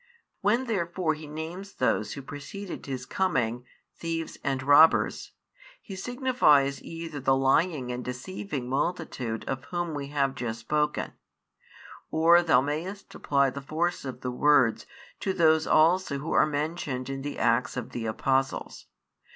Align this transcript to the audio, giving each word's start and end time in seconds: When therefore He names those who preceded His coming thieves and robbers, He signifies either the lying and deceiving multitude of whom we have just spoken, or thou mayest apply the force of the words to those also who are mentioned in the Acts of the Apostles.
When 0.39 0.65
therefore 0.65 1.13
He 1.13 1.27
names 1.27 1.73
those 1.73 2.13
who 2.13 2.23
preceded 2.23 2.87
His 2.87 3.05
coming 3.05 3.65
thieves 3.95 4.39
and 4.43 4.63
robbers, 4.63 5.33
He 5.79 5.95
signifies 5.95 6.81
either 6.81 7.19
the 7.19 7.35
lying 7.35 7.91
and 7.91 8.03
deceiving 8.03 8.67
multitude 8.67 9.45
of 9.45 9.65
whom 9.65 9.93
we 9.93 10.07
have 10.07 10.33
just 10.33 10.61
spoken, 10.61 11.13
or 12.09 12.41
thou 12.41 12.61
mayest 12.61 13.13
apply 13.13 13.51
the 13.51 13.61
force 13.61 14.03
of 14.03 14.21
the 14.21 14.31
words 14.31 14.87
to 15.19 15.33
those 15.33 15.67
also 15.67 16.17
who 16.17 16.31
are 16.31 16.47
mentioned 16.47 17.07
in 17.07 17.21
the 17.21 17.37
Acts 17.37 17.77
of 17.77 17.91
the 17.91 18.07
Apostles. 18.07 18.87